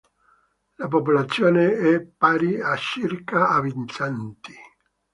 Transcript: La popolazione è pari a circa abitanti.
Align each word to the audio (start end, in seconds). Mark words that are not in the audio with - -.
La 0.77 0.87
popolazione 0.87 1.77
è 1.77 2.01
pari 2.01 2.59
a 2.59 2.75
circa 2.75 3.49
abitanti. 3.49 4.55